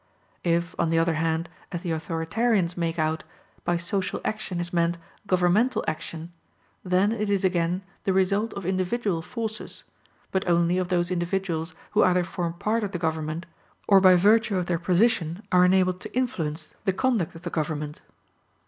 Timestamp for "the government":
12.93-13.45, 17.43-18.01